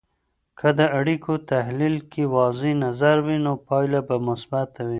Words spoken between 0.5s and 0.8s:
که